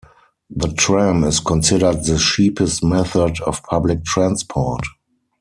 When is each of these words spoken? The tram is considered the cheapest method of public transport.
The 0.49 0.69
tram 0.73 1.23
is 1.25 1.39
considered 1.39 2.03
the 2.05 2.17
cheapest 2.17 2.83
method 2.83 3.39
of 3.41 3.61
public 3.61 4.03
transport. 4.03 4.83